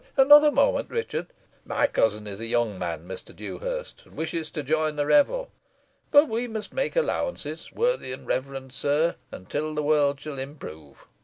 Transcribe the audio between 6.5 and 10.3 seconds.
make allowances, worthy and reverend sir, until the world